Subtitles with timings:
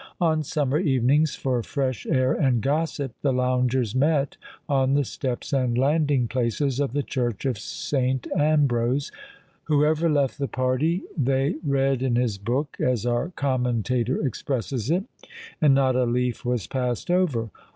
[0.19, 4.35] On summer evenings, for fresh air and gossip, the loungers met
[4.67, 8.25] on the steps and landing places of the church of St.
[8.35, 9.11] Ambrose:
[9.65, 15.03] whoever left the party, "they read in his book," as our commentator expresses it;
[15.61, 17.51] and not a leaf was passed over!